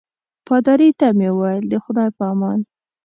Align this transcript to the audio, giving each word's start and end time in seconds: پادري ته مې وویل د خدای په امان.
پادري 0.47 0.89
ته 0.99 1.07
مې 1.17 1.29
وویل 1.33 1.65
د 1.69 1.73
خدای 1.83 2.09
په 2.17 2.23
امان. 2.33 2.59